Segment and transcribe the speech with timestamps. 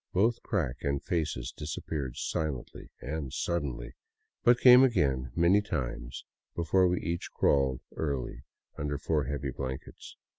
[0.13, 3.93] Both crack and faces dis appeared silently and suddenly,
[4.43, 8.41] but came again many times before we each crawled early
[8.79, 10.17] under four heavy blankets.